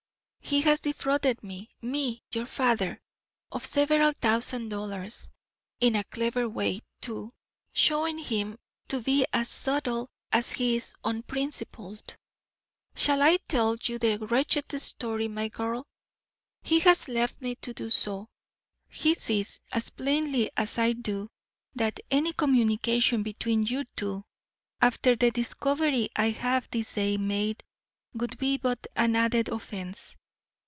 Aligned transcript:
He 0.43 0.59
has 0.61 0.81
defrauded 0.81 1.41
me, 1.43 1.69
ME, 1.81 2.23
your 2.33 2.45
father, 2.47 2.99
of 3.53 3.65
several 3.65 4.11
thousand 4.11 4.67
dollars. 4.67 5.29
In 5.79 5.95
a 5.95 6.03
clever 6.03 6.49
way, 6.49 6.81
too, 6.99 7.31
showing 7.71 8.17
him 8.17 8.57
to 8.89 8.99
be 8.99 9.25
as 9.31 9.47
subtle 9.47 10.09
as 10.29 10.51
he 10.51 10.75
is 10.75 10.93
unprincipled. 11.05 12.17
Shall 12.95 13.21
I 13.21 13.37
tell 13.47 13.77
you 13.81 13.97
the 13.97 14.17
wretched 14.17 14.69
story, 14.81 15.29
my 15.29 15.47
girl? 15.47 15.87
He 16.63 16.79
has 16.79 17.07
left 17.07 17.39
me 17.39 17.55
to 17.57 17.73
do 17.73 17.89
so. 17.89 18.27
He 18.89 19.13
sees 19.13 19.61
as 19.71 19.89
plainly 19.89 20.51
as 20.57 20.77
I 20.77 20.91
do 20.93 21.29
that 21.75 22.01
any 22.09 22.33
communication 22.33 23.23
between 23.23 23.63
you 23.63 23.85
two 23.95 24.25
after 24.81 25.15
the 25.15 25.31
discovery 25.31 26.09
I 26.13 26.31
have 26.31 26.69
this 26.71 26.95
day 26.95 27.15
made 27.15 27.63
would 28.13 28.37
be 28.37 28.57
but 28.57 28.85
an 28.97 29.15
added 29.15 29.47
offence. 29.47 30.17